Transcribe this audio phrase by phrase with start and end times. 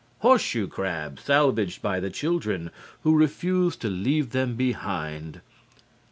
[0.21, 2.71] Horse shoe crabs, salvaged by children
[3.03, 5.41] who refused to leave them behind.